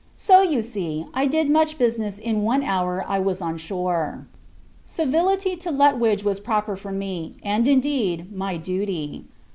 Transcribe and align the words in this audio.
So, 0.17 0.41
you 0.41 0.63
see, 0.63 1.05
I 1.13 1.27
did 1.27 1.47
much 1.47 1.77
business 1.77 2.17
in 2.17 2.41
one 2.41 2.63
hour 2.63 3.05
I 3.07 3.19
was 3.19 3.39
on 3.39 3.59
shore. 3.59 4.25
Civility 4.83 5.55
to 5.57 5.69
Lutwidge 5.69 6.23
was 6.23 6.39
proper 6.39 6.75
for 6.75 6.91
me; 6.91 7.35
and, 7.43 7.67
indeed, 7.67 8.33
my 8.33 8.57
duty. 8.57 9.25